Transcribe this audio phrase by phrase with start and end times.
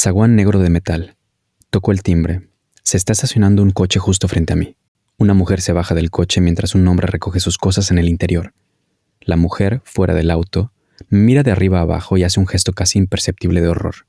[0.00, 1.16] Zaguán negro de metal.
[1.70, 2.50] Toco el timbre.
[2.84, 4.76] Se está estacionando un coche justo frente a mí.
[5.16, 8.54] Una mujer se baja del coche mientras un hombre recoge sus cosas en el interior.
[9.20, 10.72] La mujer, fuera del auto,
[11.10, 14.06] mira de arriba abajo y hace un gesto casi imperceptible de horror.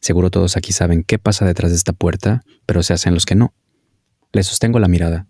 [0.00, 3.34] Seguro todos aquí saben qué pasa detrás de esta puerta, pero se hacen los que
[3.34, 3.52] no.
[4.32, 5.26] Le sostengo la mirada.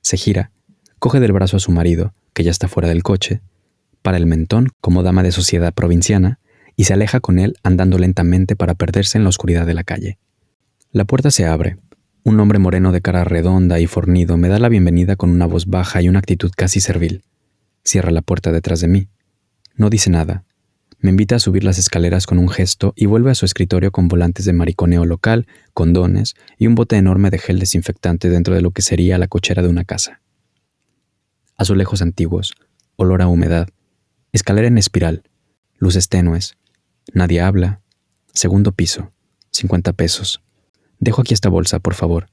[0.00, 0.52] Se gira,
[0.98, 3.42] coge del brazo a su marido, que ya está fuera del coche,
[4.00, 6.38] para el mentón como dama de sociedad provinciana,
[6.78, 10.20] y se aleja con él andando lentamente para perderse en la oscuridad de la calle.
[10.92, 11.76] La puerta se abre.
[12.22, 15.66] Un hombre moreno de cara redonda y fornido me da la bienvenida con una voz
[15.66, 17.24] baja y una actitud casi servil.
[17.82, 19.08] Cierra la puerta detrás de mí.
[19.74, 20.44] No dice nada,
[21.00, 24.06] me invita a subir las escaleras con un gesto y vuelve a su escritorio con
[24.06, 28.70] volantes de mariconeo local, condones y un bote enorme de gel desinfectante dentro de lo
[28.70, 30.20] que sería la cochera de una casa.
[31.56, 32.54] Azulejos antiguos,
[32.94, 33.68] olor a humedad,
[34.30, 35.24] escalera en espiral,
[35.78, 36.56] luces tenues,
[37.12, 37.80] nadie habla,
[38.32, 39.12] segundo piso,
[39.52, 40.42] 50 pesos.
[41.00, 42.28] Dejo aquí esta bolsa, por favor.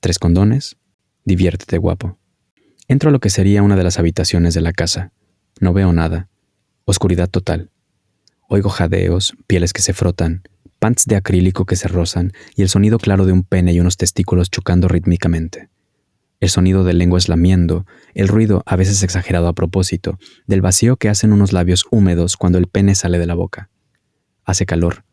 [0.00, 0.76] Tres condones,
[1.24, 2.18] diviértete guapo.
[2.88, 5.12] Entro a lo que sería una de las habitaciones de la casa.
[5.60, 6.28] No veo nada.
[6.84, 7.70] Oscuridad total.
[8.48, 10.42] Oigo jadeos, pieles que se frotan,
[10.78, 13.96] pants de acrílico que se rozan y el sonido claro de un pene y unos
[13.96, 15.70] testículos chocando rítmicamente.
[16.40, 21.08] El sonido de lenguas lamiendo, el ruido, a veces exagerado a propósito, del vacío que
[21.08, 23.70] hacen unos labios húmedos cuando el pene sale de la boca.
[24.44, 25.04] Hace calor.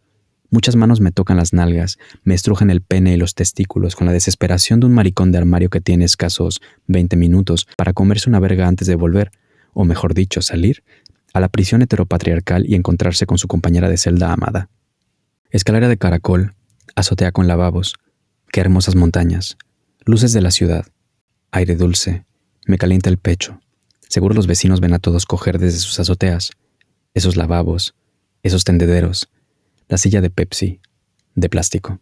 [0.50, 4.14] Muchas manos me tocan las nalgas, me estrujan el pene y los testículos con la
[4.14, 8.68] desesperación de un maricón de armario que tiene escasos 20 minutos para comerse una verga
[8.68, 9.32] antes de volver,
[9.74, 10.84] o mejor dicho, salir
[11.34, 14.70] a la prisión heteropatriarcal y encontrarse con su compañera de celda amada.
[15.50, 16.56] Escalera de caracol,
[16.96, 17.96] azotea con lavabos,
[18.52, 19.58] qué hermosas montañas,
[20.06, 20.86] luces de la ciudad,
[21.52, 22.26] aire dulce,
[22.66, 23.62] me calienta el pecho.
[24.10, 26.52] Seguro los vecinos ven a todos coger desde sus azoteas,
[27.14, 27.96] esos lavabos,
[28.44, 29.30] esos tendederos,
[29.88, 30.80] la silla de Pepsi,
[31.36, 32.00] de plástico.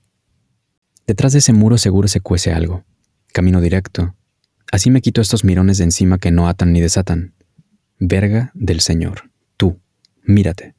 [1.07, 2.83] Detrás de ese muro seguro se cuece algo.
[3.33, 4.15] Camino directo.
[4.71, 7.33] Así me quito estos mirones de encima que no atan ni desatan.
[7.99, 9.79] Verga del Señor, tú,
[10.23, 10.75] mírate.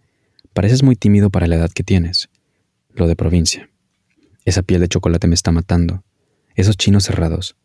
[0.53, 2.29] Pareces muy tímido para la edad que tienes.
[2.91, 3.71] Lo de provincia.
[4.45, 6.05] Esa piel de chocolate me está matando.
[6.55, 7.57] Esos chinos cerrados.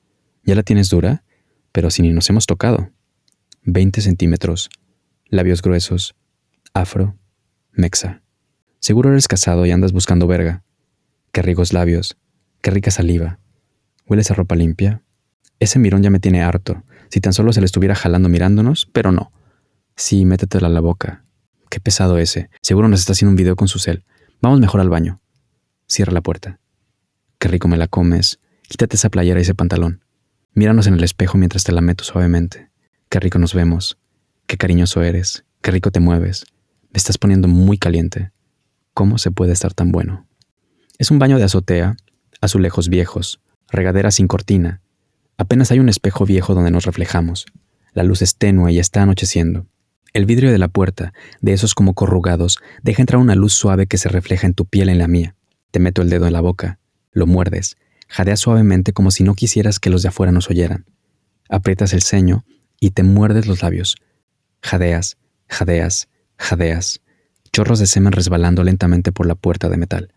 [0.44, 1.23] Ya la tienes dura,
[1.72, 2.91] pero si ni nos hemos tocado.
[3.63, 4.69] 20 centímetros.
[5.28, 6.16] Labios gruesos.
[6.73, 7.17] Afro.
[7.75, 8.22] Mexa.
[8.80, 10.63] Seguro eres casado y andas buscando verga.
[11.34, 12.18] Qué ricos labios.
[12.62, 13.40] Qué rica saliva.
[14.08, 15.02] ¿Hueles a ropa limpia?
[15.59, 16.84] Ese mirón ya me tiene harto.
[17.09, 19.34] Si tan solo se le estuviera jalando mirándonos, pero no.
[19.97, 21.25] Sí, métetela a la boca.
[21.69, 22.50] Qué pesado ese.
[22.62, 24.06] Seguro nos está haciendo un video con su cel.
[24.41, 25.22] Vamos mejor al baño.
[25.88, 26.59] Cierra la puerta.
[27.40, 28.40] Qué rico me la comes.
[28.69, 30.03] Quítate esa playera y ese pantalón.
[30.53, 32.69] Míranos en el espejo mientras te la meto suavemente.
[33.09, 33.97] Qué rico nos vemos.
[34.47, 35.44] Qué cariñoso eres.
[35.62, 36.46] Qué rico te mueves.
[36.95, 38.31] Estás poniendo muy caliente.
[38.94, 40.29] ¿Cómo se puede estar tan bueno?
[40.97, 41.97] Es un baño de azotea,
[42.39, 44.79] azulejos viejos, regadera sin cortina.
[45.38, 47.47] Apenas hay un espejo viejo donde nos reflejamos.
[47.91, 49.67] La luz es tenue y está anocheciendo.
[50.13, 51.11] El vidrio de la puerta,
[51.41, 54.88] de esos como corrugados, deja entrar una luz suave que se refleja en tu piel
[54.88, 55.35] en la mía.
[55.72, 56.79] Te meto el dedo en la boca,
[57.11, 57.75] lo muerdes,
[58.07, 60.85] jadeas suavemente como si no quisieras que los de afuera nos oyeran.
[61.50, 62.45] Aprietas el ceño
[62.79, 63.97] y te muerdes los labios.
[64.61, 65.17] Jadeas,
[65.50, 66.07] jadeas,
[66.38, 67.01] jadeas.
[67.51, 70.13] Chorros de semen resbalando lentamente por la puerta de metal.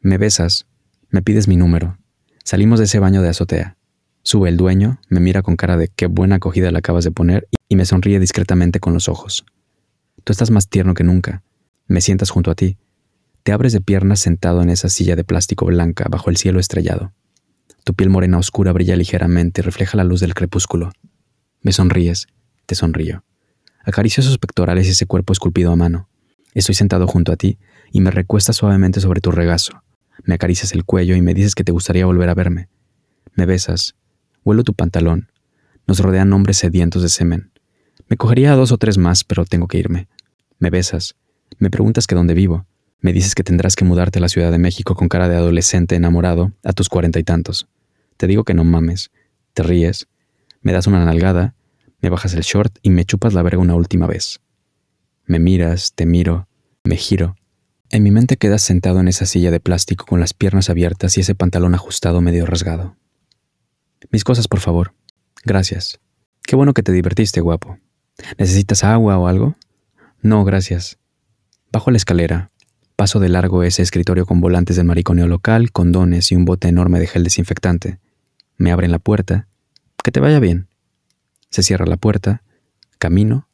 [0.00, 0.66] Me besas,
[1.10, 1.98] me pides mi número.
[2.44, 3.76] Salimos de ese baño de azotea.
[4.22, 7.48] Sube el dueño, me mira con cara de qué buena acogida le acabas de poner
[7.68, 9.44] y me sonríe discretamente con los ojos.
[10.24, 11.42] Tú estás más tierno que nunca.
[11.86, 12.76] Me sientas junto a ti.
[13.42, 17.12] Te abres de piernas sentado en esa silla de plástico blanca bajo el cielo estrellado.
[17.84, 20.92] Tu piel morena oscura brilla ligeramente y refleja la luz del crepúsculo.
[21.62, 22.28] Me sonríes,
[22.66, 23.24] te sonrío.
[23.84, 26.08] Acaricio sus pectorales y ese cuerpo esculpido a mano.
[26.54, 27.58] Estoy sentado junto a ti
[27.92, 29.82] y me recuestas suavemente sobre tu regazo.
[30.24, 32.68] Me acaricias el cuello y me dices que te gustaría volver a verme.
[33.34, 33.94] Me besas.
[34.44, 35.30] Huelo tu pantalón.
[35.86, 37.52] Nos rodean hombres sedientos de semen.
[38.08, 40.08] Me cogería a dos o tres más, pero tengo que irme.
[40.58, 41.14] Me besas.
[41.58, 42.66] Me preguntas que dónde vivo.
[43.00, 45.94] Me dices que tendrás que mudarte a la Ciudad de México con cara de adolescente
[45.94, 47.68] enamorado a tus cuarenta y tantos.
[48.16, 49.10] Te digo que no mames.
[49.54, 50.08] Te ríes.
[50.62, 51.54] Me das una nalgada.
[52.00, 54.40] Me bajas el short y me chupas la verga una última vez.
[55.24, 56.48] Me miras, te miro,
[56.84, 57.36] me giro.
[57.90, 61.22] En mi mente quedas sentado en esa silla de plástico con las piernas abiertas y
[61.22, 62.96] ese pantalón ajustado medio rasgado.
[64.10, 64.94] Mis cosas, por favor.
[65.44, 65.98] Gracias.
[66.42, 67.78] Qué bueno que te divertiste, guapo.
[68.38, 69.56] ¿Necesitas agua o algo?
[70.22, 70.98] No, gracias.
[71.72, 72.50] Bajo la escalera.
[72.96, 77.00] Paso de largo ese escritorio con volantes del mariconeo local, condones y un bote enorme
[77.00, 77.98] de gel desinfectante.
[78.56, 79.48] Me abren la puerta.
[80.02, 80.67] Que te vaya bien.
[81.50, 82.42] Se cierra la puerta.
[82.98, 83.48] Camino.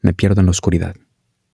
[0.00, 0.94] Me pierdo en la oscuridad.